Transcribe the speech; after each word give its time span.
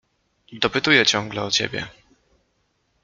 Dopytuje 0.53 1.05
ciągle 1.05 1.43
o 1.43 1.51
ciebie. 1.51 1.87